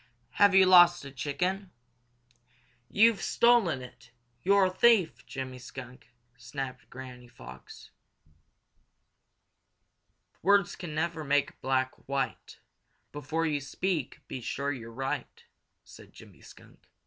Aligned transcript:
"Have 0.39 0.55
you 0.55 0.65
lost 0.65 1.05
a 1.05 1.11
chicken?" 1.11 1.69
"You've 2.89 3.21
stolen 3.21 3.83
it! 3.83 4.09
You're 4.41 4.65
a 4.65 4.69
thief, 4.71 5.23
Jimmy 5.27 5.59
Skunk!" 5.59 6.09
snapped 6.35 6.89
Granny 6.89 7.27
Fox. 7.27 7.91
"Words 10.41 10.75
can 10.75 10.95
never 10.95 11.23
make 11.23 11.61
black 11.61 11.93
white; 12.09 12.57
Before 13.11 13.45
you 13.45 13.61
speak 13.61 14.21
be 14.27 14.41
sure 14.41 14.71
you're 14.71 14.89
right," 14.91 15.43
said 15.83 16.13
Jimmy 16.13 16.41
Skunk. 16.41 16.79